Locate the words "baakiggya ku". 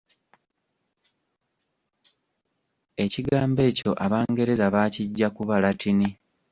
4.73-5.41